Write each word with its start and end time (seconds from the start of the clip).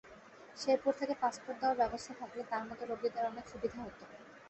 শেরপুর 0.57 0.93
থেকে 0.99 1.13
পাসপোর্ট 1.21 1.57
দেওয়ার 1.59 1.79
ব্যবস্থা 1.81 2.13
থাকলে 2.19 2.41
তাঁর 2.51 2.63
মতো 2.69 2.83
রোগীদের 2.85 3.29
অনেক 3.31 3.45
সুবিধা 3.51 3.79
হতো। 3.85 4.03